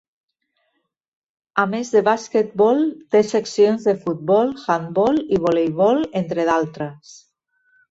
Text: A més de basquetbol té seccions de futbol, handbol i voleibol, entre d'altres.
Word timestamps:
A 1.63 1.65
més 1.73 1.91
de 1.95 2.01
basquetbol 2.07 2.81
té 3.17 3.21
seccions 3.33 3.87
de 3.91 3.95
futbol, 4.07 4.57
handbol 4.75 5.23
i 5.39 5.43
voleibol, 5.47 6.05
entre 6.25 6.51
d'altres. 6.51 7.17